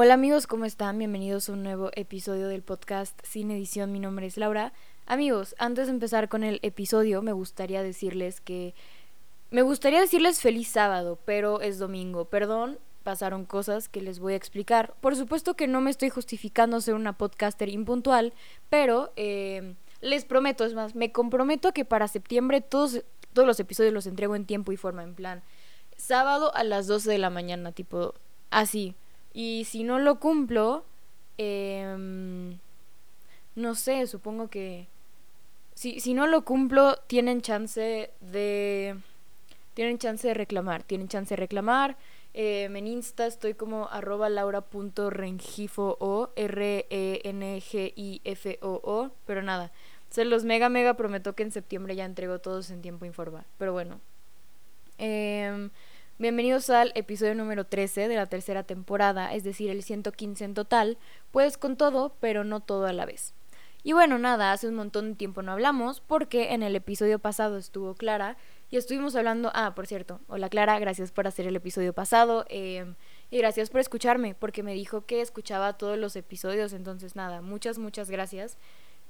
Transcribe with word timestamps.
Hola 0.00 0.14
amigos, 0.14 0.46
¿cómo 0.46 0.64
están? 0.64 0.96
Bienvenidos 0.96 1.48
a 1.48 1.54
un 1.54 1.64
nuevo 1.64 1.90
episodio 1.96 2.46
del 2.46 2.62
podcast 2.62 3.18
Sin 3.24 3.50
Edición. 3.50 3.90
Mi 3.90 3.98
nombre 3.98 4.26
es 4.26 4.36
Laura. 4.36 4.72
Amigos, 5.06 5.56
antes 5.58 5.88
de 5.88 5.92
empezar 5.92 6.28
con 6.28 6.44
el 6.44 6.60
episodio, 6.62 7.20
me 7.20 7.32
gustaría 7.32 7.82
decirles 7.82 8.40
que... 8.40 8.76
Me 9.50 9.62
gustaría 9.62 10.00
decirles 10.00 10.40
feliz 10.40 10.68
sábado, 10.68 11.18
pero 11.24 11.60
es 11.62 11.80
domingo. 11.80 12.26
Perdón, 12.26 12.78
pasaron 13.02 13.44
cosas 13.44 13.88
que 13.88 14.00
les 14.00 14.20
voy 14.20 14.34
a 14.34 14.36
explicar. 14.36 14.94
Por 15.00 15.16
supuesto 15.16 15.54
que 15.54 15.66
no 15.66 15.80
me 15.80 15.90
estoy 15.90 16.10
justificando 16.10 16.80
ser 16.80 16.94
una 16.94 17.18
podcaster 17.18 17.68
impuntual, 17.68 18.34
pero 18.70 19.12
eh, 19.16 19.74
les 20.00 20.24
prometo, 20.24 20.64
es 20.64 20.74
más, 20.74 20.94
me 20.94 21.10
comprometo 21.10 21.72
que 21.72 21.84
para 21.84 22.06
septiembre 22.06 22.60
todos, 22.60 23.02
todos 23.32 23.48
los 23.48 23.58
episodios 23.58 23.92
los 23.92 24.06
entrego 24.06 24.36
en 24.36 24.46
tiempo 24.46 24.70
y 24.70 24.76
forma, 24.76 25.02
en 25.02 25.16
plan, 25.16 25.42
sábado 25.96 26.54
a 26.54 26.62
las 26.62 26.86
12 26.86 27.10
de 27.10 27.18
la 27.18 27.30
mañana, 27.30 27.72
tipo, 27.72 28.14
así. 28.50 28.94
Y 29.38 29.64
si 29.66 29.84
no 29.84 30.00
lo 30.00 30.18
cumplo, 30.18 30.84
eh, 31.38 31.96
no 33.54 33.74
sé, 33.76 34.08
supongo 34.08 34.48
que... 34.48 34.88
Si, 35.74 36.00
si 36.00 36.12
no 36.12 36.26
lo 36.26 36.44
cumplo, 36.44 36.96
tienen 37.06 37.40
chance 37.40 38.10
de... 38.18 38.96
Tienen 39.74 39.98
chance 39.98 40.26
de 40.26 40.34
reclamar, 40.34 40.82
tienen 40.82 41.06
chance 41.06 41.34
de 41.34 41.36
reclamar. 41.36 41.96
Eh, 42.34 42.64
en 42.64 42.88
Insta 42.88 43.26
estoy 43.26 43.54
como 43.54 43.88
arroba 43.88 44.28
laura.rengifo 44.28 45.96
o 46.00 46.30
R-E-N-G-I-F-O-O. 46.34 46.90
Pero 49.24 49.42
nada, 49.42 49.70
se 50.10 50.24
los 50.24 50.42
mega 50.42 50.68
mega 50.68 50.94
prometo 50.94 51.36
que 51.36 51.44
en 51.44 51.52
septiembre 51.52 51.94
ya 51.94 52.06
entrego 52.06 52.40
todos 52.40 52.70
en 52.70 52.82
tiempo 52.82 53.04
informal. 53.04 53.44
Pero 53.56 53.72
bueno. 53.72 54.00
Eh, 54.98 55.70
Bienvenidos 56.20 56.68
al 56.68 56.90
episodio 56.96 57.36
número 57.36 57.64
13 57.64 58.08
de 58.08 58.16
la 58.16 58.26
tercera 58.26 58.64
temporada, 58.64 59.32
es 59.34 59.44
decir, 59.44 59.70
el 59.70 59.84
115 59.84 60.46
en 60.46 60.54
total, 60.54 60.98
pues 61.30 61.56
con 61.56 61.76
todo, 61.76 62.16
pero 62.18 62.42
no 62.42 62.58
todo 62.58 62.86
a 62.86 62.92
la 62.92 63.06
vez. 63.06 63.34
Y 63.84 63.92
bueno, 63.92 64.18
nada, 64.18 64.50
hace 64.50 64.66
un 64.66 64.74
montón 64.74 65.10
de 65.10 65.14
tiempo 65.14 65.42
no 65.42 65.52
hablamos 65.52 66.00
porque 66.00 66.54
en 66.54 66.64
el 66.64 66.74
episodio 66.74 67.20
pasado 67.20 67.56
estuvo 67.56 67.94
Clara 67.94 68.36
y 68.68 68.78
estuvimos 68.78 69.14
hablando... 69.14 69.52
Ah, 69.54 69.76
por 69.76 69.86
cierto, 69.86 70.18
hola 70.26 70.48
Clara, 70.48 70.80
gracias 70.80 71.12
por 71.12 71.28
hacer 71.28 71.46
el 71.46 71.54
episodio 71.54 71.92
pasado 71.92 72.44
em, 72.48 72.96
y 73.30 73.38
gracias 73.38 73.70
por 73.70 73.80
escucharme 73.80 74.34
porque 74.34 74.64
me 74.64 74.74
dijo 74.74 75.06
que 75.06 75.20
escuchaba 75.20 75.78
todos 75.78 75.96
los 75.98 76.16
episodios, 76.16 76.72
entonces 76.72 77.14
nada, 77.14 77.42
muchas, 77.42 77.78
muchas 77.78 78.10
gracias. 78.10 78.58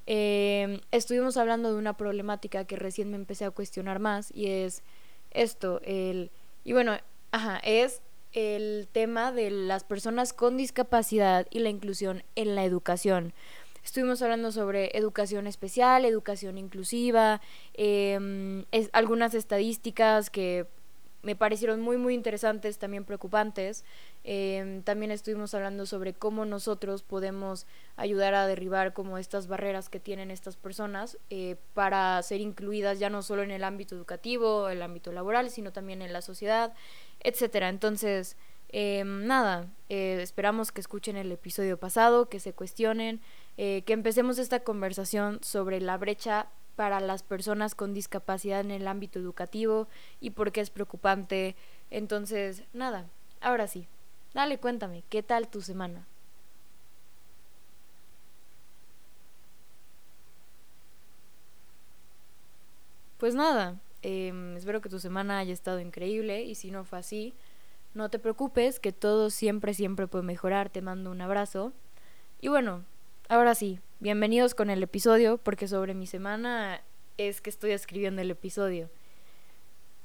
Em, 0.04 0.80
estuvimos 0.90 1.38
hablando 1.38 1.72
de 1.72 1.78
una 1.78 1.96
problemática 1.96 2.66
que 2.66 2.76
recién 2.76 3.10
me 3.10 3.16
empecé 3.16 3.46
a 3.46 3.50
cuestionar 3.50 3.98
más 3.98 4.30
y 4.34 4.48
es 4.48 4.82
esto, 5.30 5.80
el 5.84 6.30
y 6.64 6.72
bueno, 6.72 6.98
ajá, 7.32 7.58
es 7.58 8.02
el 8.32 8.88
tema 8.92 9.32
de 9.32 9.50
las 9.50 9.84
personas 9.84 10.32
con 10.32 10.56
discapacidad 10.56 11.46
y 11.50 11.60
la 11.60 11.70
inclusión 11.70 12.22
en 12.34 12.54
la 12.54 12.64
educación. 12.64 13.32
Estuvimos 13.84 14.20
hablando 14.20 14.52
sobre 14.52 14.96
educación 14.96 15.46
especial, 15.46 16.04
educación 16.04 16.58
inclusiva, 16.58 17.40
eh, 17.74 18.64
algunas 18.92 19.34
estadísticas 19.34 20.28
que 20.28 20.66
me 21.22 21.34
parecieron 21.36 21.80
muy 21.80 21.96
muy 21.96 22.14
interesantes, 22.14 22.78
también 22.78 23.04
preocupantes. 23.04 23.84
Em, 24.24 24.82
también 24.82 25.10
estuvimos 25.10 25.54
hablando 25.54 25.86
sobre 25.86 26.12
cómo 26.12 26.44
nosotros 26.44 27.02
podemos 27.02 27.66
ayudar 27.96 28.34
a 28.34 28.46
derribar 28.46 28.92
como 28.92 29.16
estas 29.16 29.46
barreras 29.46 29.88
que 29.88 30.00
tienen 30.00 30.30
estas 30.30 30.56
personas 30.56 31.18
eh, 31.30 31.56
para 31.74 32.22
ser 32.22 32.40
incluidas 32.40 32.98
ya 32.98 33.10
no 33.10 33.22
solo 33.22 33.42
en 33.42 33.50
el 33.50 33.64
ámbito 33.64 33.94
educativo, 33.94 34.68
el 34.68 34.82
ámbito 34.82 35.12
laboral, 35.12 35.50
sino 35.50 35.72
también 35.72 36.02
en 36.02 36.12
la 36.12 36.20
sociedad, 36.20 36.74
etcétera. 37.20 37.68
Entonces, 37.68 38.36
em, 38.70 39.26
nada, 39.26 39.66
eh, 39.88 40.18
esperamos 40.20 40.72
que 40.72 40.80
escuchen 40.80 41.16
el 41.16 41.32
episodio 41.32 41.78
pasado, 41.78 42.28
que 42.28 42.40
se 42.40 42.52
cuestionen, 42.52 43.20
eh, 43.56 43.82
que 43.86 43.92
empecemos 43.92 44.38
esta 44.38 44.60
conversación 44.60 45.38
sobre 45.42 45.80
la 45.80 45.96
brecha 45.96 46.48
para 46.76 47.00
las 47.00 47.22
personas 47.22 47.74
con 47.74 47.94
discapacidad 47.94 48.60
en 48.60 48.70
el 48.70 48.86
ámbito 48.86 49.18
educativo 49.18 49.88
y 50.20 50.30
por 50.30 50.52
qué 50.52 50.60
es 50.60 50.70
preocupante. 50.70 51.56
Entonces, 51.90 52.62
nada, 52.72 53.06
ahora 53.40 53.66
sí, 53.66 53.88
dale 54.38 54.58
cuéntame, 54.58 55.02
¿qué 55.08 55.24
tal 55.24 55.48
tu 55.48 55.60
semana? 55.62 56.06
Pues 63.18 63.34
nada, 63.34 63.80
em, 64.02 64.56
espero 64.56 64.80
que 64.80 64.88
tu 64.88 65.00
semana 65.00 65.40
haya 65.40 65.52
estado 65.52 65.80
increíble 65.80 66.42
y 66.44 66.54
si 66.54 66.70
no 66.70 66.84
fue 66.84 67.00
así, 67.00 67.34
no 67.94 68.10
te 68.10 68.20
preocupes, 68.20 68.78
que 68.78 68.92
todo 68.92 69.30
siempre, 69.30 69.74
siempre 69.74 70.06
puede 70.06 70.22
mejorar. 70.22 70.70
Te 70.70 70.82
mando 70.82 71.10
un 71.10 71.20
abrazo. 71.20 71.72
Y 72.40 72.46
bueno, 72.46 72.84
ahora 73.28 73.56
sí, 73.56 73.80
bienvenidos 73.98 74.54
con 74.54 74.70
el 74.70 74.80
episodio, 74.84 75.38
porque 75.38 75.66
sobre 75.66 75.94
mi 75.94 76.06
semana 76.06 76.80
es 77.16 77.40
que 77.40 77.50
estoy 77.50 77.72
escribiendo 77.72 78.22
el 78.22 78.30
episodio. 78.30 78.88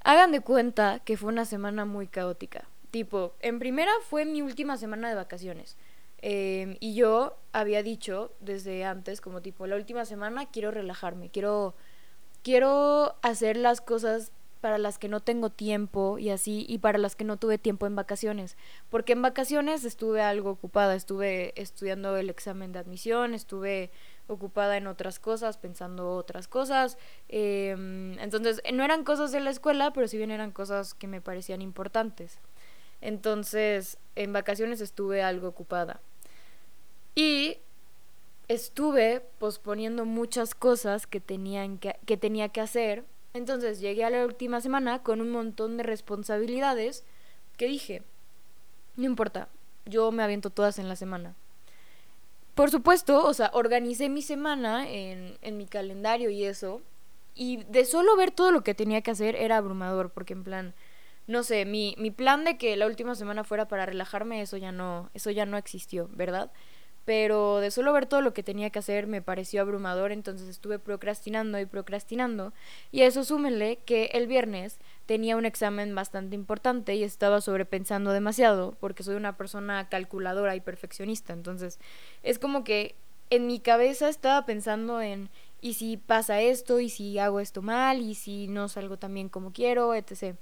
Hagan 0.03 0.31
de 0.31 0.41
cuenta 0.41 1.01
que 1.05 1.17
fue 1.17 1.29
una 1.29 1.45
semana 1.45 1.85
muy 1.85 2.07
caótica. 2.07 2.67
Tipo, 2.93 3.33
en 3.39 3.57
primera 3.57 3.91
fue 4.07 4.23
mi 4.23 4.43
última 4.43 4.77
semana 4.77 5.09
de 5.09 5.15
vacaciones. 5.15 5.77
Em, 6.19 6.77
y 6.79 6.93
yo 6.93 7.35
había 7.51 7.81
dicho 7.81 8.31
desde 8.39 8.85
antes, 8.85 9.19
como 9.19 9.41
tipo, 9.41 9.65
la 9.65 9.77
última 9.77 10.05
semana 10.05 10.45
quiero 10.51 10.69
relajarme, 10.69 11.29
quiero, 11.31 11.73
quiero 12.43 13.15
hacer 13.23 13.57
las 13.57 13.81
cosas 13.81 14.31
para 14.61 14.77
las 14.77 14.99
que 14.99 15.07
no 15.07 15.21
tengo 15.21 15.49
tiempo 15.49 16.19
y 16.19 16.29
así, 16.29 16.67
y 16.69 16.77
para 16.77 16.99
las 16.99 17.15
que 17.15 17.23
no 17.23 17.37
tuve 17.37 17.57
tiempo 17.57 17.87
en 17.87 17.95
vacaciones. 17.95 18.57
Porque 18.91 19.13
en 19.13 19.23
vacaciones 19.23 19.85
estuve 19.85 20.21
algo 20.21 20.51
ocupada, 20.51 20.93
estuve 20.93 21.59
estudiando 21.59 22.15
el 22.15 22.29
examen 22.29 22.73
de 22.73 22.79
admisión, 22.79 23.33
estuve 23.33 23.89
ocupada 24.27 24.77
en 24.77 24.85
otras 24.85 25.17
cosas, 25.17 25.57
pensando 25.57 26.11
otras 26.11 26.47
cosas. 26.47 26.99
Em, 27.27 28.19
entonces, 28.19 28.61
no 28.71 28.83
eran 28.83 29.03
cosas 29.03 29.31
de 29.31 29.39
la 29.39 29.49
escuela, 29.49 29.91
pero 29.93 30.07
si 30.07 30.17
bien 30.17 30.29
eran 30.29 30.51
cosas 30.51 30.93
que 30.93 31.07
me 31.07 31.21
parecían 31.21 31.63
importantes. 31.63 32.39
Entonces, 33.03 33.97
en 34.15 34.33
vacaciones 34.33 34.81
estuve 34.81 35.21
algo 35.21 35.47
ocupada. 35.47 36.01
Y 37.15 37.57
estuve 38.47 39.21
posponiendo 39.37 40.05
muchas 40.05 40.55
cosas 40.55 41.05
que, 41.05 41.19
tenían 41.19 41.77
que, 41.77 41.95
que 42.05 42.17
tenía 42.17 42.49
que 42.49 42.61
hacer 42.61 43.05
entonces 43.33 43.79
llegué 43.79 44.05
a 44.05 44.11
la 44.11 44.25
última 44.25 44.61
semana 44.61 45.01
con 45.01 45.19
un 45.19 45.31
montón 45.31 45.77
de 45.77 45.83
responsabilidades 45.83 47.03
que 47.57 47.65
dije, 47.65 48.03
no 48.95 49.05
importa, 49.05 49.49
yo 49.85 50.11
me 50.11 50.21
aviento 50.21 50.51
todas 50.51 50.77
en 50.77 50.87
la 50.87 50.95
semana. 50.95 51.35
Por 52.53 52.69
supuesto, 52.69 53.25
o 53.25 53.33
sea, 53.33 53.49
organicé 53.53 54.07
mi 54.07 54.21
semana 54.21 54.87
en, 54.87 55.39
en 55.41 55.57
mi 55.57 55.65
calendario 55.65 56.29
y 56.29 56.43
eso. 56.43 56.81
Y 57.33 57.63
de 57.63 57.85
solo 57.85 58.15
ver 58.15 58.29
todo 58.29 58.51
lo 58.51 58.63
que 58.63 58.75
tenía 58.75 59.01
que 59.01 59.09
hacer 59.09 59.35
era 59.35 59.57
abrumador, 59.57 60.11
porque 60.11 60.33
en 60.33 60.43
plan, 60.43 60.73
no 61.27 61.43
sé, 61.43 61.65
mi, 61.65 61.95
mi 61.97 62.11
plan 62.11 62.43
de 62.43 62.57
que 62.57 62.75
la 62.75 62.87
última 62.87 63.15
semana 63.15 63.43
fuera 63.43 63.67
para 63.67 63.85
relajarme, 63.85 64.41
eso 64.41 64.57
ya 64.57 64.71
no, 64.71 65.09
eso 65.13 65.31
ya 65.31 65.45
no 65.45 65.57
existió, 65.57 66.09
¿verdad? 66.13 66.51
pero 67.05 67.59
de 67.59 67.71
solo 67.71 67.91
ver 67.91 68.05
todo 68.05 68.21
lo 68.21 68.33
que 68.33 68.43
tenía 68.43 68.69
que 68.69 68.79
hacer 68.79 69.07
me 69.07 69.21
pareció 69.21 69.61
abrumador, 69.61 70.11
entonces 70.11 70.47
estuve 70.47 70.79
procrastinando 70.79 71.59
y 71.59 71.65
procrastinando. 71.65 72.53
Y 72.91 73.01
a 73.01 73.07
eso 73.07 73.23
súmenle 73.23 73.79
que 73.85 74.05
el 74.13 74.27
viernes 74.27 74.77
tenía 75.05 75.35
un 75.35 75.45
examen 75.45 75.93
bastante 75.95 76.35
importante 76.35 76.95
y 76.95 77.03
estaba 77.03 77.41
sobrepensando 77.41 78.11
demasiado, 78.11 78.77
porque 78.79 79.03
soy 79.03 79.15
una 79.15 79.35
persona 79.35 79.89
calculadora 79.89 80.55
y 80.55 80.61
perfeccionista, 80.61 81.33
entonces 81.33 81.79
es 82.23 82.39
como 82.39 82.63
que 82.63 82.95
en 83.29 83.47
mi 83.47 83.59
cabeza 83.59 84.09
estaba 84.09 84.45
pensando 84.45 85.01
en 85.01 85.29
y 85.59 85.75
si 85.75 85.95
pasa 85.95 86.41
esto, 86.41 86.81
y 86.81 86.89
si 86.89 87.17
hago 87.19 87.39
esto 87.39 87.61
mal, 87.61 88.01
y 88.01 88.15
si 88.15 88.47
no 88.49 88.67
salgo 88.67 88.97
tan 88.97 89.13
bien 89.13 89.29
como 89.29 89.53
quiero, 89.53 89.95
etc. 89.95 90.35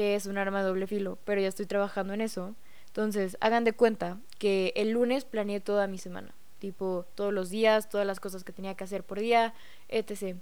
Que 0.00 0.14
es 0.14 0.24
un 0.24 0.38
arma 0.38 0.62
de 0.62 0.68
doble 0.68 0.86
filo, 0.86 1.18
pero 1.26 1.42
ya 1.42 1.48
estoy 1.48 1.66
trabajando 1.66 2.14
en 2.14 2.22
eso. 2.22 2.54
Entonces, 2.86 3.36
hagan 3.42 3.64
de 3.64 3.74
cuenta 3.74 4.16
que 4.38 4.72
el 4.74 4.92
lunes 4.92 5.26
planeé 5.26 5.60
toda 5.60 5.88
mi 5.88 5.98
semana, 5.98 6.32
tipo 6.58 7.04
todos 7.14 7.34
los 7.34 7.50
días, 7.50 7.90
todas 7.90 8.06
las 8.06 8.18
cosas 8.18 8.42
que 8.42 8.54
tenía 8.54 8.74
que 8.74 8.84
hacer 8.84 9.04
por 9.04 9.20
día, 9.20 9.52
etc. 9.90 10.38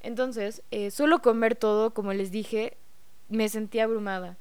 Entonces, 0.00 0.62
eh, 0.70 0.90
solo 0.90 1.20
con 1.20 1.38
ver 1.38 1.54
todo, 1.54 1.92
como 1.92 2.14
les 2.14 2.30
dije, 2.30 2.78
me 3.28 3.50
sentí 3.50 3.78
abrumada. 3.78 4.38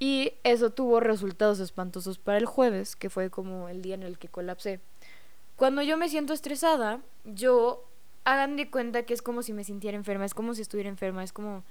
Y 0.00 0.32
eso 0.42 0.70
tuvo 0.70 0.98
resultados 0.98 1.60
espantosos 1.60 2.18
para 2.18 2.38
el 2.38 2.46
jueves, 2.46 2.96
que 2.96 3.10
fue 3.10 3.30
como 3.30 3.68
el 3.68 3.80
día 3.80 3.94
en 3.94 4.02
el 4.02 4.18
que 4.18 4.26
colapsé. 4.26 4.80
Cuando 5.54 5.82
yo 5.82 5.96
me 5.96 6.08
siento 6.08 6.32
estresada, 6.32 7.00
yo 7.24 7.88
hagan 8.24 8.56
de 8.56 8.72
cuenta 8.72 9.04
que 9.04 9.14
es 9.14 9.22
como 9.22 9.44
si 9.44 9.52
me 9.52 9.62
sintiera 9.62 9.96
enferma, 9.96 10.24
es 10.24 10.34
como 10.34 10.54
si 10.54 10.62
estuviera 10.62 10.88
enferma, 10.88 11.22
es 11.22 11.32
como 11.32 11.62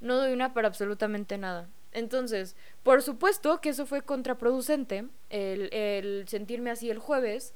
no 0.00 0.16
doy 0.16 0.32
una 0.32 0.52
para 0.54 0.68
absolutamente 0.68 1.38
nada. 1.38 1.68
Entonces, 1.92 2.56
por 2.82 3.02
supuesto 3.02 3.60
que 3.60 3.70
eso 3.70 3.86
fue 3.86 4.02
contraproducente, 4.02 5.06
el, 5.30 6.24
sentirme 6.28 6.70
así 6.70 6.90
el 6.90 6.98
jueves, 6.98 7.54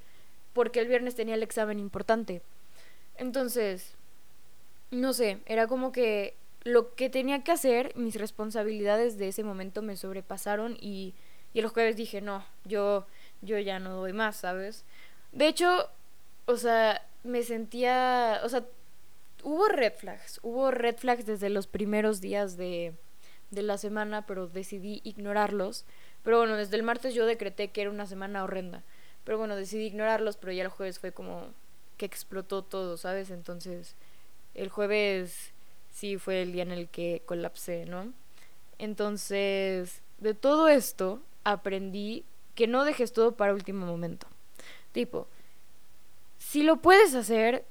porque 0.55 0.81
el 0.81 0.89
viernes 0.89 1.15
tenía 1.15 1.35
el 1.35 1.43
examen 1.43 1.79
importante. 1.79 2.41
Entonces, 3.17 3.97
no 4.91 5.13
sé, 5.13 5.41
era 5.45 5.67
como 5.67 5.93
que 5.93 6.37
lo 6.63 6.95
que 6.95 7.11
tenía 7.11 7.45
que 7.45 7.53
hacer, 7.53 7.95
mis 7.97 8.17
responsabilidades 8.17 9.19
de 9.19 9.29
ese 9.29 9.45
momento 9.45 9.83
me 9.83 9.97
sobrepasaron 9.97 10.77
y, 10.81 11.15
y 11.53 11.61
el 11.61 11.69
jueves 11.69 11.97
dije, 11.97 12.21
no, 12.21 12.45
yo, 12.65 13.07
yo 13.43 13.59
ya 13.59 13.79
no 13.79 13.97
doy 13.97 14.15
más, 14.15 14.37
¿sabes? 14.37 14.85
De 15.33 15.49
hecho, 15.49 15.91
o 16.47 16.57
sea, 16.57 17.07
me 17.25 17.43
sentía, 17.43 18.41
o 18.43 18.49
sea, 18.49 18.65
hubo 19.45 19.69
red 19.69 19.93
flags, 19.95 20.41
hubo 20.43 20.71
red 20.71 20.97
flags 20.97 21.27
desde 21.27 21.51
los 21.51 21.67
primeros 21.67 22.21
días 22.21 22.57
de, 22.57 22.95
de 23.51 23.63
la 23.63 23.79
semana, 23.79 24.27
pero 24.27 24.47
decidí 24.47 25.01
ignorarlos. 25.05 25.85
Pero 26.23 26.39
bueno, 26.39 26.57
desde 26.57 26.77
el 26.77 26.83
martes 26.83 27.15
yo 27.15 27.27
decreté 27.27 27.69
que 27.69 27.83
era 27.83 27.91
una 27.91 28.07
semana 28.07 28.45
horrenda. 28.45 28.83
Pero 29.25 29.39
bueno, 29.39 29.57
decidí 29.57 29.87
ignorarlos, 29.87 30.37
pero 30.37 30.53
ya 30.53 30.63
el 30.63 30.69
jueves 30.69 30.99
fue 30.99 31.13
como 31.13 31.53
que 31.97 32.07
explotó 32.07 32.63
todo, 32.63 32.97
¿sabes? 32.97 33.31
Entonces, 33.31 33.95
el 34.55 34.69
jueves 34.69 35.53
sí 35.93 36.17
fue 36.17 36.43
el 36.43 36.53
día 36.53 36.63
en 36.63 36.73
el 36.73 36.89
que 36.89 37.23
colapsé, 37.27 37.85
¿no? 37.85 38.13
Entonces, 38.79 40.03
de 40.19 40.35
todo 40.35 40.69
esto 40.69 41.21
aprendí 41.45 42.25
que 42.55 42.67
no 42.67 42.85
dejes 42.85 43.13
todo 43.13 43.33
para 43.33 43.55
último 43.55 43.87
momento. 43.87 44.27
Tipo, 44.93 45.29
si 46.39 46.63
lo 46.63 46.77
puedes 46.77 47.15
hacer, 47.15 47.65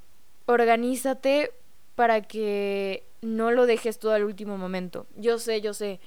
organízate 0.46 1.52
para 2.00 2.22
que 2.22 3.04
no 3.22 3.52
lo 3.52 3.66
dejes 3.66 4.00
todo 4.00 4.14
al 4.14 4.24
último 4.24 4.58
momento. 4.58 5.06
Yo 5.18 5.38
sé, 5.38 5.60
yo 5.60 5.74
sé. 5.74 6.00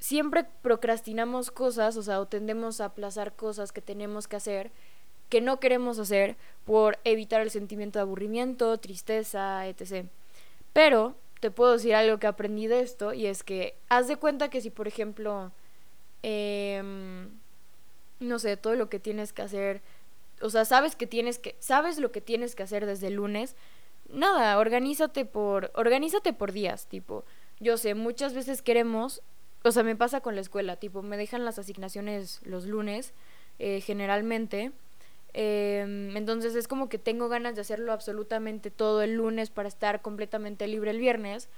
Siempre 0.00 0.44
procrastinamos 0.62 1.52
cosas, 1.52 1.96
o 1.96 2.02
sea, 2.02 2.18
o 2.18 2.26
tendemos 2.26 2.80
a 2.80 2.86
aplazar 2.86 3.32
cosas 3.32 3.70
que 3.70 3.80
tenemos 3.80 4.26
que 4.26 4.34
hacer, 4.34 4.72
que 5.28 5.40
no 5.40 5.60
queremos 5.60 6.00
hacer, 6.00 6.34
por 6.64 6.98
evitar 7.04 7.40
el 7.40 7.52
sentimiento 7.52 8.00
de 8.00 8.02
aburrimiento, 8.02 8.78
tristeza, 8.78 9.68
etc. 9.68 10.08
Pero 10.72 11.14
te 11.38 11.52
puedo 11.52 11.74
decir 11.74 11.94
algo 11.94 12.18
que 12.18 12.26
aprendí 12.26 12.66
de 12.66 12.80
esto, 12.80 13.12
y 13.12 13.26
es 13.26 13.44
que 13.44 13.76
haz 13.88 14.08
de 14.08 14.16
cuenta 14.16 14.50
que 14.50 14.60
si, 14.60 14.70
por 14.70 14.88
ejemplo, 14.88 15.52
eh, 16.24 16.82
no 18.18 18.40
sé, 18.40 18.56
todo 18.56 18.74
lo 18.74 18.88
que 18.88 18.98
tienes 18.98 19.32
que 19.32 19.42
hacer, 19.42 19.82
o 20.40 20.50
sea, 20.50 20.64
sabes 20.64 20.96
que 20.96 21.06
tienes 21.06 21.38
que, 21.38 21.54
sabes 21.60 22.00
lo 22.00 22.10
que 22.10 22.20
tienes 22.20 22.56
que 22.56 22.64
hacer 22.64 22.86
desde 22.86 23.06
el 23.06 23.14
lunes, 23.14 23.54
nada, 24.10 24.58
organízate 24.58 25.24
por, 25.24 25.70
organízate 25.74 26.32
por 26.32 26.52
días, 26.52 26.86
tipo, 26.86 27.24
yo 27.60 27.76
sé, 27.76 27.94
muchas 27.94 28.34
veces 28.34 28.62
queremos, 28.62 29.22
o 29.62 29.72
sea, 29.72 29.82
me 29.82 29.96
pasa 29.96 30.20
con 30.20 30.34
la 30.34 30.40
escuela, 30.40 30.76
tipo, 30.76 31.02
me 31.02 31.16
dejan 31.16 31.44
las 31.44 31.58
asignaciones 31.58 32.40
los 32.44 32.66
lunes, 32.66 33.12
eh, 33.58 33.80
generalmente, 33.80 34.72
eh, 35.34 36.12
entonces 36.14 36.54
es 36.54 36.68
como 36.68 36.88
que 36.88 36.98
tengo 36.98 37.28
ganas 37.28 37.54
de 37.54 37.60
hacerlo 37.60 37.92
absolutamente 37.92 38.70
todo 38.70 39.02
el 39.02 39.14
lunes 39.14 39.50
para 39.50 39.68
estar 39.68 40.00
completamente 40.02 40.66
libre 40.66 40.90
el 40.90 40.98
viernes, 40.98 41.48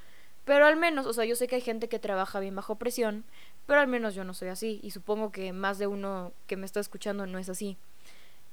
pero 0.45 0.65
al 0.65 0.77
menos, 0.77 1.07
o 1.07 1.13
sea, 1.13 1.27
yo 1.27 1.37
sé 1.37 1.47
que 1.47 1.57
hay 1.57 1.61
gente 1.61 1.89
que 1.89 1.99
trabaja 1.99 2.41
bien 2.41 2.57
bajo 2.57 2.77
presión, 2.77 3.25
pero 3.67 3.81
al 3.81 3.87
menos 3.87 4.15
yo 4.15 4.25
no 4.25 4.33
soy 4.33 4.49
así 4.49 4.81
y 4.83 4.93
supongo 4.93 5.31
que 5.31 5.53
más 5.53 5.79
de 5.79 5.87
uno 5.87 6.33
que 6.47 6.57
me 6.57 6.65
está 6.65 6.81
escuchando 6.81 7.27
no 7.27 7.39
es 7.39 7.51
así. 7.51 7.77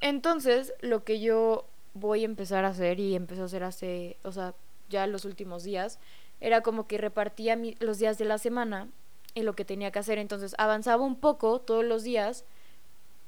Entonces, 0.01 0.73
lo 0.81 1.05
que 1.05 1.21
yo 1.21 1.65
voy 1.95 2.21
a 2.21 2.25
empezar 2.25 2.65
a 2.65 2.69
hacer 2.69 2.99
y 2.99 3.15
empecé 3.15 3.41
a 3.41 3.45
hacer 3.45 3.63
hace, 3.63 4.17
o 4.23 4.31
sea, 4.31 4.53
ya 4.89 5.07
los 5.07 5.25
últimos 5.25 5.63
días, 5.63 5.97
era 6.39 6.61
como 6.61 6.85
que 6.87 6.99
repartía 6.99 7.57
los 7.79 7.97
días 7.97 8.19
de 8.19 8.25
la 8.25 8.37
semana 8.37 8.89
en 9.33 9.45
lo 9.45 9.53
que 9.53 9.65
tenía 9.65 9.91
que 9.91 9.99
hacer. 9.99 10.19
Entonces, 10.19 10.53
avanzaba 10.59 11.03
un 11.03 11.15
poco 11.15 11.59
todos 11.59 11.83
los 11.83 12.03
días. 12.03 12.45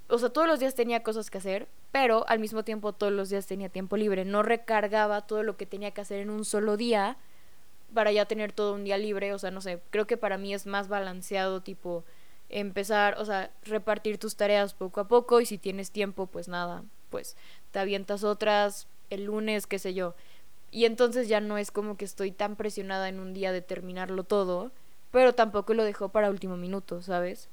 O 0.10 0.20
sea, 0.20 0.30
todos 0.30 0.48
los 0.48 0.60
días 0.60 0.76
tenía 0.76 1.02
cosas 1.02 1.32
que 1.32 1.40
hacer, 1.40 1.68
pero 1.92 2.28
al 2.28 2.40
mismo 2.40 2.64
tiempo 2.64 2.94
todos 2.94 3.12
los 3.12 3.30
días 3.30 3.48
tenía 3.48 3.70
tiempo 3.70 3.98
libre. 3.98 4.24
No 4.26 4.44
recargaba 4.44 5.22
todo 5.22 5.42
lo 5.42 5.58
que 5.58 5.66
tenía 5.66 5.92
que 5.92 6.02
hacer 6.02 6.20
en 6.20 6.30
un 6.30 6.46
solo 6.46 6.78
día 6.78 7.18
para 7.94 8.12
ya 8.12 8.26
tener 8.26 8.52
todo 8.52 8.74
un 8.74 8.84
día 8.84 8.98
libre, 8.98 9.34
o 9.34 9.40
sea, 9.40 9.52
no 9.52 9.62
sé, 9.62 9.80
creo 9.92 10.08
que 10.08 10.18
para 10.18 10.38
mí 10.38 10.54
es 10.54 10.66
más 10.66 10.88
balanceado, 10.88 11.62
tipo, 11.62 12.04
empezar, 12.50 13.16
o 13.18 13.26
sea, 13.26 13.52
repartir 13.64 14.18
tus 14.18 14.36
tareas 14.36 14.74
poco 14.74 15.00
a 15.00 15.08
poco 15.08 15.42
y 15.42 15.46
si 15.46 15.58
tienes 15.58 15.92
tiempo, 15.92 16.28
pues 16.28 16.48
nada, 16.48 16.84
pues 17.10 17.36
te 17.72 17.80
avientas 17.80 18.24
otras 18.24 18.88
el 19.10 19.26
lunes, 19.26 19.68
qué 19.68 19.80
sé 19.80 19.94
yo. 19.94 20.16
Y 20.72 20.86
entonces 20.86 21.28
ya 21.28 21.40
no 21.40 21.58
es 21.58 21.72
como 21.72 21.98
que 21.98 22.06
estoy 22.06 22.32
tan 22.32 22.56
presionada 22.56 23.10
en 23.10 23.20
un 23.20 23.34
día 23.34 23.52
de 23.52 23.62
terminarlo 23.62 24.24
todo, 24.24 24.72
pero 25.12 25.34
tampoco 25.34 25.74
lo 25.74 25.84
dejo 25.84 26.10
para 26.10 26.30
último 26.30 26.58
minuto, 26.58 27.02
¿sabes? 27.02 27.50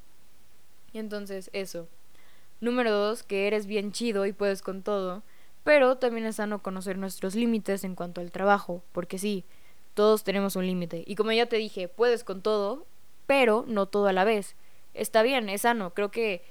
Y 0.92 0.98
entonces 0.98 1.50
eso. 1.52 1.88
Número 2.60 2.90
dos, 2.92 3.22
que 3.22 3.46
eres 3.46 3.66
bien 3.66 3.92
chido 3.92 4.26
y 4.26 4.32
puedes 4.32 4.62
con 4.62 4.82
todo, 4.82 5.22
pero 5.64 5.96
también 5.96 6.26
es 6.26 6.36
sano 6.36 6.62
conocer 6.62 6.98
nuestros 6.98 7.34
límites 7.34 7.84
en 7.84 7.94
cuanto 7.94 8.20
al 8.20 8.30
trabajo, 8.30 8.82
porque 8.92 9.18
sí, 9.18 9.44
todos 9.94 10.24
tenemos 10.24 10.56
un 10.56 10.66
límite. 10.66 11.04
Y 11.06 11.14
como 11.14 11.32
ya 11.32 11.46
te 11.46 11.56
dije, 11.56 11.88
puedes 11.88 12.24
con 12.24 12.42
todo, 12.42 12.86
pero 13.26 13.64
no 13.66 13.86
todo 13.86 14.06
a 14.06 14.12
la 14.12 14.24
vez. 14.24 14.56
Está 14.92 15.22
bien, 15.22 15.48
es 15.48 15.62
sano. 15.62 15.94
Creo 15.94 16.10
que 16.10 16.42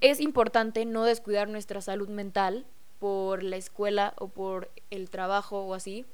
es 0.00 0.20
importante 0.20 0.84
no 0.84 1.04
descuidar 1.04 1.48
nuestra 1.48 1.80
salud 1.80 2.08
mental 2.08 2.64
por 2.98 3.42
la 3.42 3.56
escuela 3.56 4.14
o 4.18 4.28
por 4.28 4.70
el 4.90 5.10
trabajo 5.10 5.64
o 5.64 5.74
así. 5.74 6.06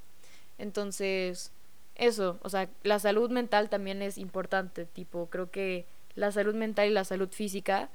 Entonces, 0.57 1.53
eso, 1.95 2.39
o 2.43 2.49
sea, 2.49 2.71
la 2.83 2.99
salud 2.99 3.31
mental 3.31 3.69
también 3.69 4.03
es 4.03 4.19
importante, 4.19 4.87
tipo, 4.87 5.27
creo 5.27 5.51
que 5.51 5.87
la 6.15 6.33
salud 6.33 6.55
mental 6.55 6.89
y 6.89 6.93
la 6.93 7.05
salud 7.05 7.29
física, 7.31 7.91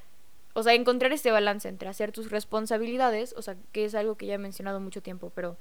o 0.54 0.62
sea, 0.62 0.74
encontrar 0.74 1.12
este 1.12 1.32
balance 1.32 1.68
entre 1.68 1.90
hacer 1.90 2.12
tus 2.12 2.30
responsabilidades, 2.30 3.34
o 3.38 3.42
sea, 3.42 3.56
que 3.72 3.86
es 3.86 3.96
algo 3.96 4.16
que 4.16 4.28
ya 4.28 4.36
he 4.36 4.38
mencionado 4.38 4.80
mucho 4.80 5.02
tiempo, 5.02 5.32
pero 5.34 5.58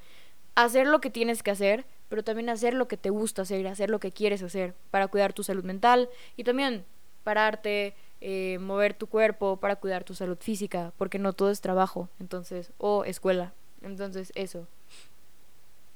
hacer 0.54 0.86
lo 0.86 1.00
que 1.00 1.10
tienes 1.10 1.42
que 1.42 1.50
hacer, 1.50 1.86
pero 2.08 2.22
también 2.22 2.50
hacer 2.50 2.74
lo 2.74 2.88
que 2.88 2.96
te 2.96 3.10
gusta 3.10 3.42
hacer, 3.42 3.66
hacer 3.66 3.90
lo 3.90 4.00
que 4.00 4.12
quieres 4.12 4.42
hacer 4.42 4.74
para 4.90 5.08
cuidar 5.08 5.32
tu 5.32 5.42
salud 5.42 5.64
mental 5.64 6.10
y 6.36 6.44
también 6.44 6.84
pararte, 7.24 7.94
eh, 8.24 8.58
mover 8.60 8.94
tu 8.94 9.08
cuerpo 9.08 9.56
para 9.56 9.74
cuidar 9.74 10.04
tu 10.04 10.14
salud 10.14 10.38
física, 10.38 10.92
porque 10.96 11.18
no 11.18 11.32
todo 11.32 11.50
es 11.50 11.60
trabajo, 11.60 12.08
entonces, 12.20 12.70
o 12.78 13.04
escuela. 13.04 13.52
Entonces, 13.82 14.30
eso. 14.36 14.68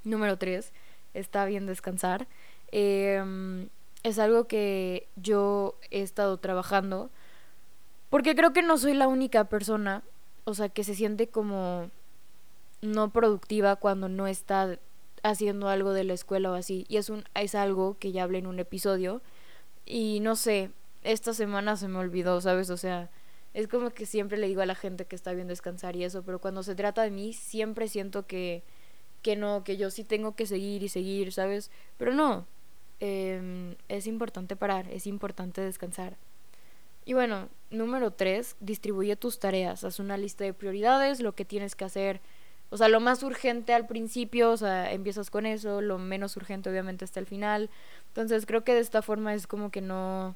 Número 0.03 0.37
tres, 0.37 0.73
está 1.13 1.45
bien 1.45 1.65
descansar. 1.65 2.27
Em, 2.73 3.69
es 4.03 4.19
algo 4.19 4.45
que 4.45 5.07
yo 5.15 5.77
he 5.89 6.01
estado 6.01 6.35
trabajando, 6.35 7.09
porque 8.09 8.35
creo 8.35 8.51
que 8.51 8.61
no 8.61 8.77
soy 8.77 8.93
la 8.93 9.07
única 9.07 9.45
persona, 9.45 10.03
o 10.43 10.53
sea, 10.53 10.67
que 10.67 10.83
se 10.83 10.95
siente 10.95 11.27
como 11.27 11.89
no 12.81 13.09
productiva 13.09 13.77
cuando 13.77 14.09
no 14.09 14.27
está 14.27 14.77
haciendo 15.23 15.69
algo 15.69 15.93
de 15.93 16.03
la 16.03 16.13
escuela 16.13 16.51
o 16.51 16.55
así. 16.55 16.85
Y 16.89 16.97
es, 16.97 17.09
un, 17.09 17.23
es 17.35 17.55
algo 17.55 17.95
que 17.99 18.11
ya 18.11 18.23
hablé 18.23 18.39
en 18.39 18.47
un 18.47 18.59
episodio. 18.59 19.21
Y 19.85 20.19
no 20.19 20.35
sé, 20.35 20.71
esta 21.03 21.33
semana 21.33 21.77
se 21.77 21.87
me 21.87 21.97
olvidó, 21.97 22.41
¿sabes? 22.41 22.69
O 22.69 22.77
sea, 22.77 23.09
es 23.53 23.67
como 23.67 23.91
que 23.91 24.05
siempre 24.05 24.37
le 24.37 24.47
digo 24.47 24.61
a 24.61 24.65
la 24.65 24.75
gente 24.75 25.05
que 25.05 25.15
está 25.15 25.33
bien 25.33 25.47
descansar 25.47 25.95
y 25.95 26.03
eso, 26.03 26.23
pero 26.23 26.39
cuando 26.39 26.63
se 26.63 26.75
trata 26.75 27.01
de 27.03 27.11
mí, 27.11 27.33
siempre 27.33 27.87
siento 27.87 28.27
que, 28.27 28.63
que 29.21 29.35
no, 29.35 29.63
que 29.63 29.77
yo 29.77 29.89
sí 29.89 30.03
tengo 30.03 30.35
que 30.35 30.45
seguir 30.45 30.83
y 30.83 30.89
seguir, 30.89 31.31
¿sabes? 31.31 31.71
Pero 31.97 32.13
no, 32.13 32.45
em, 32.99 33.75
es 33.89 34.07
importante 34.07 34.55
parar, 34.55 34.89
es 34.91 35.07
importante 35.07 35.61
descansar. 35.61 36.17
Y 37.05 37.13
bueno, 37.13 37.49
número 37.71 38.11
tres, 38.11 38.55
distribuye 38.59 39.15
tus 39.15 39.39
tareas, 39.39 39.83
haz 39.83 39.99
una 39.99 40.17
lista 40.17 40.43
de 40.43 40.53
prioridades, 40.53 41.21
lo 41.21 41.35
que 41.35 41.45
tienes 41.45 41.75
que 41.75 41.85
hacer 41.85 42.21
o 42.69 42.77
sea, 42.77 42.89
lo 42.89 42.99
más 42.99 43.23
urgente 43.23 43.73
al 43.73 43.87
principio, 43.87 44.51
o 44.51 44.57
sea, 44.57 44.91
empiezas 44.91 45.29
con 45.29 45.45
eso, 45.45 45.81
lo 45.81 45.97
menos 45.97 46.35
urgente 46.35 46.69
obviamente 46.69 47.05
hasta 47.05 47.19
el 47.19 47.25
final. 47.25 47.69
Entonces 48.09 48.45
creo 48.45 48.63
que 48.63 48.73
de 48.73 48.81
esta 48.81 49.01
forma 49.01 49.33
es 49.33 49.47
como 49.47 49.71
que 49.71 49.81
no, 49.81 50.35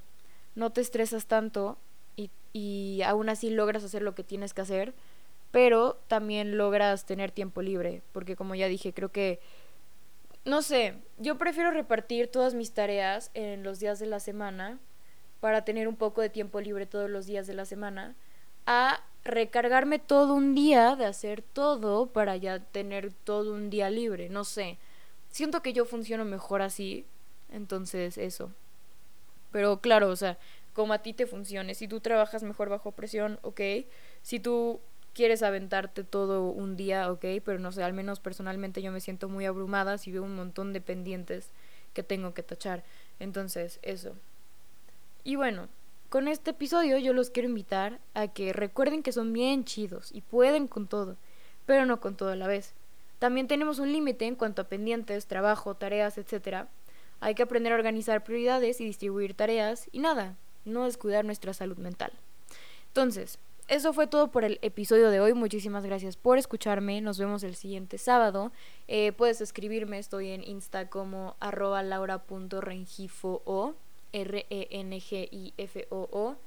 no 0.55 0.72
te 0.72 0.81
estresas 0.81 1.25
tanto 1.25 1.77
y, 2.15 2.29
y 2.53 3.01
aún 3.03 3.29
así 3.29 3.50
logras 3.50 3.84
hacer 3.84 4.01
lo 4.01 4.15
que 4.15 4.24
tienes 4.24 4.53
que 4.53 4.62
hacer, 4.62 4.93
pero 5.51 6.00
también 6.08 6.58
logras 6.58 7.05
tener 7.05 7.31
tiempo 7.31 7.62
libre, 7.62 8.01
porque 8.13 8.36
como 8.36 8.55
ya 8.55 8.67
dije, 8.67 8.93
creo 8.93 9.12
que, 9.12 9.39
no 10.46 10.62
sé, 10.62 10.96
yo 11.20 11.38
prefiero 11.38 11.72
repartir 11.72 12.27
todas 12.27 12.53
mis 12.53 12.72
tareas 12.72 13.31
en 13.34 13.63
los 13.63 13.79
días 13.79 14.00
de 14.00 14.08
la 14.08 14.20
semana 14.20 14.79
para 15.39 15.65
tener 15.65 15.88
un 15.88 15.96
poco 15.96 16.22
de 16.22 16.29
tiempo 16.29 16.62
libre 16.62 16.86
todos 16.86 17.10
los 17.10 17.25
días 17.25 17.48
de 17.48 17.53
la 17.53 17.65
semana 17.65 18.15
a 18.65 19.03
recargarme 19.24 20.00
todo 20.00 20.34
un 20.34 20.55
día 20.55 20.96
de 20.96 21.05
hacer 21.05 21.41
todo 21.41 22.08
para 22.08 22.38
ya 22.38 22.60
tener 22.60 23.12
todo 23.12 23.53
un 23.53 23.70
día 23.70 23.89
libre, 23.89 24.29
no 24.29 24.43
sé. 24.43 24.77
Siento 25.29 25.62
que 25.62 25.74
yo 25.74 25.86
funciono 25.86 26.25
mejor 26.25 26.62
así, 26.62 27.05
entonces 27.51 28.17
eso. 28.17 28.51
Pero 29.51 29.81
claro, 29.81 30.10
o 30.10 30.15
sea, 30.15 30.38
como 30.74 30.93
a 30.93 31.00
ti 31.00 31.13
te 31.13 31.27
funcione, 31.27 31.75
si 31.75 31.88
tú 31.88 32.00
trabajas 32.00 32.43
mejor 32.43 32.70
bajo 32.70 32.91
presión, 32.91 33.39
ok. 33.41 33.62
Si 34.22 34.39
tú 34.39 34.79
quieres 35.13 35.43
aventarte 35.43 36.03
todo 36.03 36.43
un 36.50 36.77
día, 36.77 37.12
ok, 37.12 37.25
pero 37.43 37.60
no 37.60 37.72
sé, 37.72 37.84
al 37.84 37.93
menos 37.93 38.20
personalmente 38.20 38.81
yo 38.81 38.91
me 38.91 39.01
siento 39.01 39.29
muy 39.29 39.46
abrumada 39.46 39.98
si 39.98 40.12
veo 40.12 40.24
un 40.24 40.36
montón 40.36 40.74
de 40.74 40.81
pendientes 40.81 41.50
que 41.93 42.03
tengo 42.03 42.34
que 42.34 42.43
tachar. 42.43 42.84
Entonces, 43.20 43.79
eso. 43.81 44.15
Y 45.24 45.36
bueno, 45.36 45.67
con 46.10 46.27
este 46.27 46.51
episodio 46.51 46.98
yo 46.98 47.13
los 47.13 47.29
quiero 47.29 47.50
invitar 47.50 48.00
a 48.13 48.27
que 48.27 48.53
recuerden 48.53 49.03
que 49.03 49.12
son 49.12 49.34
bien 49.34 49.65
chidos 49.65 50.12
y 50.13 50.22
pueden 50.22 50.67
con 50.67 50.88
todo, 50.88 51.17
pero 51.65 51.86
no 51.86 52.00
con 52.00 52.15
todo 52.15 52.29
a 52.29 52.36
la 52.36 52.48
vez. 52.48 52.74
También 53.20 53.48
tenemos 53.48 53.79
un 53.79 53.91
límite 53.91 54.25
en 54.25 54.36
cuanto 54.36 54.63
a 54.63 54.67
pendientes, 54.67 55.27
trabajo, 55.27 55.75
tareas, 55.75 56.17
etc. 56.17 56.65
Hay 57.22 57.34
que 57.36 57.44
aprender 57.44 57.72
a 57.72 57.78
organizar 57.78 58.24
prioridades 58.24 58.82
y 58.82 58.86
distribuir 58.86 59.34
tareas 59.34 59.88
y 59.94 60.00
nada, 60.00 60.36
no 60.66 60.86
descuidar 60.86 61.24
nuestra 61.24 61.54
salud 61.54 61.78
mental. 61.78 62.12
Entonces, 62.88 63.40
eso 63.68 63.94
fue 63.94 64.06
todo 64.06 64.32
por 64.32 64.44
el 64.44 64.60
episodio 64.62 65.10
de 65.12 65.22
hoy. 65.22 65.34
Muchísimas 65.34 65.86
gracias 65.86 66.18
por 66.18 66.38
escucharme. 66.38 67.00
Nos 67.00 67.18
vemos 67.18 67.42
el 67.44 67.56
siguiente 67.56 67.98
sábado. 67.98 68.51
Eh, 68.90 69.13
puedes 69.13 69.40
escribirme, 69.40 69.98
estoy 69.98 70.32
en 70.32 70.44
Insta 70.44 70.90
como 70.90 71.38
arroba 71.40 71.82
laura.rengifo 71.82 73.75
R-E-N-G-I-F-O-O. 74.12 74.72
Y 76.32 76.34
eh, 76.34 76.38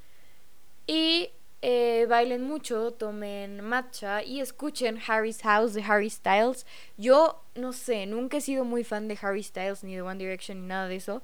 bailen 2.15 2.45
mucho, 2.45 2.93
tomen 2.93 3.61
matcha 3.61 4.23
y 4.23 4.41
escuchen 4.41 5.01
Harry's 5.05 5.43
House 5.43 5.75
de 5.75 5.83
Harry 5.83 6.09
Styles. 6.09 6.65
Yo 6.97 7.43
no 7.57 7.73
sé, 7.73 8.07
nunca 8.07 8.37
he 8.37 8.41
sido 8.41 8.65
muy 8.65 8.85
fan 8.85 9.09
de 9.09 9.19
Harry 9.21 9.43
Styles 9.43 9.83
ni 9.83 9.97
de 9.97 10.03
One 10.03 10.23
Direction 10.23 10.61
ni 10.61 10.69
nada 10.69 10.87
de 10.87 10.95
eso, 10.95 11.23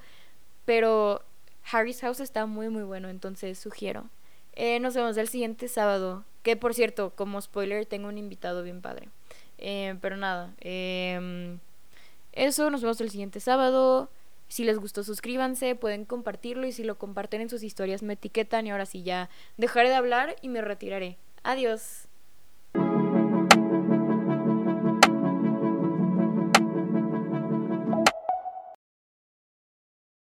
pero 0.64 1.22
Harry's 1.70 2.00
House 2.00 2.18
está 2.18 2.46
muy 2.46 2.68
muy 2.70 2.82
bueno, 2.82 3.08
entonces 3.08 3.56
sugiero. 3.56 4.08
Eh, 4.54 4.80
nos 4.80 4.94
vemos 4.94 5.16
el 5.16 5.28
siguiente 5.28 5.68
sábado, 5.68 6.24
que 6.42 6.56
por 6.56 6.74
cierto, 6.74 7.10
como 7.14 7.40
spoiler, 7.40 7.86
tengo 7.86 8.08
un 8.08 8.18
invitado 8.18 8.64
bien 8.64 8.80
padre. 8.82 9.08
Eh, 9.58 9.94
pero 10.00 10.16
nada, 10.16 10.52
em, 10.60 11.60
eso, 12.32 12.68
nos 12.70 12.82
vemos 12.82 13.00
el 13.00 13.10
siguiente 13.10 13.38
sábado. 13.38 14.10
Si 14.50 14.64
les 14.64 14.80
gustó, 14.80 15.04
suscríbanse, 15.04 15.76
pueden 15.76 16.04
compartirlo 16.04 16.66
y 16.66 16.72
si 16.72 16.82
lo 16.82 16.98
comparten 16.98 17.40
en 17.40 17.48
sus 17.48 17.62
historias 17.62 18.02
me 18.02 18.14
etiquetan 18.14 18.66
y 18.66 18.72
ahora 18.72 18.84
sí 18.84 19.04
ya 19.04 19.30
dejaré 19.56 19.90
de 19.90 19.94
hablar 19.94 20.34
y 20.42 20.48
me 20.48 20.60
retiraré. 20.60 21.18
Adiós. 21.44 22.09